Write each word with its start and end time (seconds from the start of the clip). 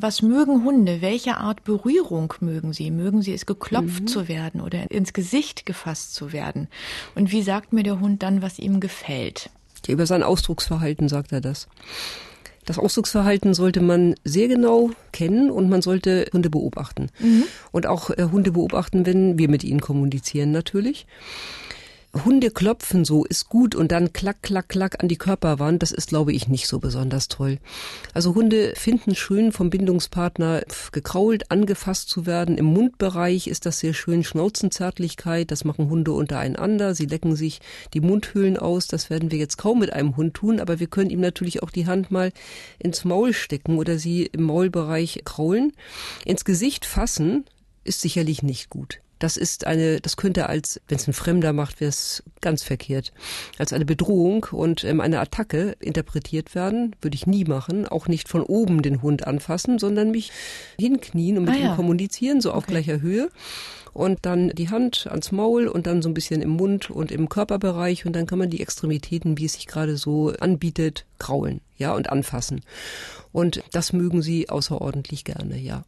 Was 0.00 0.22
mögen 0.22 0.64
Hunde? 0.64 1.00
Welche 1.00 1.36
Art 1.36 1.64
Berührung 1.64 2.32
mögen 2.40 2.72
sie? 2.72 2.90
Mögen 2.90 3.22
sie 3.22 3.34
es 3.34 3.46
geklopft 3.46 4.02
mhm. 4.02 4.06
zu 4.06 4.28
werden 4.28 4.60
oder 4.60 4.90
ins 4.90 5.12
Gesicht 5.12 5.66
gefasst 5.66 6.14
zu 6.14 6.32
werden? 6.32 6.68
Und 7.14 7.32
wie 7.32 7.42
sagt 7.42 7.72
mir 7.72 7.82
der 7.82 8.00
Hund 8.00 8.22
dann, 8.22 8.42
was 8.42 8.58
ihm 8.58 8.80
gefällt? 8.80 9.50
Über 9.86 10.06
sein 10.06 10.22
Ausdrucksverhalten 10.22 11.08
sagt 11.08 11.32
er 11.32 11.40
das. 11.40 11.68
Das 12.68 12.78
Ausdrucksverhalten 12.78 13.54
sollte 13.54 13.80
man 13.80 14.14
sehr 14.24 14.46
genau 14.46 14.90
kennen 15.12 15.50
und 15.50 15.70
man 15.70 15.80
sollte 15.80 16.28
Hunde 16.34 16.50
beobachten. 16.50 17.08
Mhm. 17.18 17.44
Und 17.72 17.86
auch 17.86 18.10
äh, 18.10 18.28
Hunde 18.30 18.52
beobachten, 18.52 19.06
wenn 19.06 19.38
wir 19.38 19.48
mit 19.48 19.64
ihnen 19.64 19.80
kommunizieren 19.80 20.50
natürlich. 20.50 21.06
Hunde 22.14 22.50
klopfen 22.50 23.04
so 23.04 23.24
ist 23.24 23.50
gut 23.50 23.74
und 23.74 23.92
dann 23.92 24.14
klack, 24.14 24.42
klack, 24.42 24.68
klack 24.68 25.02
an 25.02 25.08
die 25.08 25.16
Körperwand, 25.16 25.82
das 25.82 25.92
ist, 25.92 26.08
glaube 26.08 26.32
ich, 26.32 26.48
nicht 26.48 26.66
so 26.66 26.78
besonders 26.78 27.28
toll. 27.28 27.58
Also 28.14 28.34
Hunde 28.34 28.72
finden 28.76 29.14
schön 29.14 29.52
vom 29.52 29.68
Bindungspartner 29.68 30.62
gekrault, 30.90 31.50
angefasst 31.50 32.08
zu 32.08 32.24
werden. 32.24 32.56
Im 32.56 32.64
Mundbereich 32.64 33.46
ist 33.46 33.66
das 33.66 33.80
sehr 33.80 33.92
schön. 33.92 34.24
Schnauzenzärtlichkeit, 34.24 35.50
das 35.50 35.64
machen 35.64 35.90
Hunde 35.90 36.12
untereinander. 36.12 36.94
Sie 36.94 37.06
lecken 37.06 37.36
sich 37.36 37.60
die 37.92 38.00
Mundhöhlen 38.00 38.56
aus. 38.56 38.86
Das 38.86 39.10
werden 39.10 39.30
wir 39.30 39.38
jetzt 39.38 39.58
kaum 39.58 39.80
mit 39.80 39.92
einem 39.92 40.16
Hund 40.16 40.34
tun, 40.34 40.60
aber 40.60 40.80
wir 40.80 40.86
können 40.86 41.10
ihm 41.10 41.20
natürlich 41.20 41.62
auch 41.62 41.70
die 41.70 41.86
Hand 41.86 42.10
mal 42.10 42.32
ins 42.78 43.04
Maul 43.04 43.34
stecken 43.34 43.76
oder 43.76 43.98
sie 43.98 44.24
im 44.24 44.44
Maulbereich 44.44 45.20
kraulen. 45.24 45.74
Ins 46.24 46.46
Gesicht 46.46 46.86
fassen 46.86 47.44
ist 47.84 48.00
sicherlich 48.00 48.42
nicht 48.42 48.70
gut. 48.70 49.00
Das 49.18 49.36
ist 49.36 49.66
eine, 49.66 50.00
das 50.00 50.16
könnte 50.16 50.48
als, 50.48 50.80
wenn 50.88 50.98
es 50.98 51.06
ein 51.06 51.12
Fremder 51.12 51.52
macht, 51.52 51.80
wäre 51.80 51.88
es 51.88 52.22
ganz 52.40 52.62
verkehrt, 52.62 53.12
als 53.58 53.72
eine 53.72 53.84
Bedrohung 53.84 54.46
und 54.52 54.84
ähm, 54.84 55.00
eine 55.00 55.20
Attacke 55.20 55.76
interpretiert 55.80 56.54
werden. 56.54 56.94
Würde 57.00 57.14
ich 57.14 57.26
nie 57.26 57.44
machen. 57.44 57.86
Auch 57.86 58.08
nicht 58.08 58.28
von 58.28 58.42
oben 58.42 58.82
den 58.82 59.02
Hund 59.02 59.26
anfassen, 59.26 59.78
sondern 59.78 60.10
mich 60.10 60.32
hinknien 60.78 61.38
und 61.38 61.44
mit 61.44 61.54
ah, 61.54 61.58
ihm 61.58 61.64
ja. 61.64 61.76
kommunizieren, 61.76 62.40
so 62.40 62.52
auf 62.52 62.64
okay. 62.64 62.72
gleicher 62.72 63.00
Höhe. 63.00 63.30
Und 63.92 64.20
dann 64.22 64.50
die 64.50 64.68
Hand 64.68 65.08
ans 65.10 65.32
Maul 65.32 65.66
und 65.66 65.86
dann 65.88 66.02
so 66.02 66.08
ein 66.08 66.14
bisschen 66.14 66.40
im 66.40 66.50
Mund 66.50 66.90
und 66.90 67.10
im 67.10 67.28
Körperbereich 67.28 68.06
und 68.06 68.12
dann 68.14 68.26
kann 68.26 68.38
man 68.38 68.50
die 68.50 68.60
Extremitäten, 68.60 69.38
wie 69.38 69.46
es 69.46 69.54
sich 69.54 69.66
gerade 69.66 69.96
so 69.96 70.32
anbietet, 70.38 71.04
kraulen, 71.18 71.60
ja, 71.78 71.94
und 71.94 72.10
anfassen. 72.10 72.60
Und 73.32 73.62
das 73.72 73.92
mögen 73.92 74.22
sie 74.22 74.48
außerordentlich 74.48 75.24
gerne, 75.24 75.58
ja. 75.58 75.84